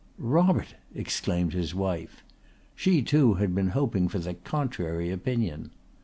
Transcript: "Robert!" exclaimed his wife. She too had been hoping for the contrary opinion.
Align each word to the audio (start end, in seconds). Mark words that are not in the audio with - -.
"Robert!" 0.17 0.73
exclaimed 0.95 1.53
his 1.53 1.75
wife. 1.75 2.23
She 2.75 3.03
too 3.03 3.35
had 3.35 3.53
been 3.53 3.67
hoping 3.67 4.07
for 4.07 4.17
the 4.17 4.33
contrary 4.33 5.11
opinion. 5.11 5.69